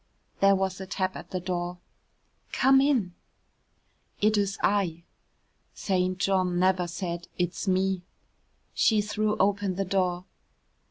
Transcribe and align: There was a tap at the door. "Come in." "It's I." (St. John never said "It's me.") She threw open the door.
There 0.39 0.55
was 0.55 0.81
a 0.81 0.87
tap 0.87 1.15
at 1.15 1.29
the 1.29 1.39
door. 1.39 1.77
"Come 2.53 2.81
in." 2.81 3.13
"It's 4.19 4.57
I." 4.63 5.03
(St. 5.75 6.17
John 6.17 6.57
never 6.57 6.87
said 6.87 7.27
"It's 7.37 7.67
me.") 7.67 8.01
She 8.73 8.99
threw 9.03 9.37
open 9.37 9.75
the 9.75 9.85
door. 9.85 10.25